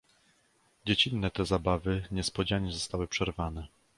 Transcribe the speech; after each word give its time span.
"Dziecinne 0.85 1.31
te 1.31 1.45
zabawy 1.45 2.05
niespodzianie 2.11 2.71
zostały 2.73 3.07
przerwane." 3.07 3.67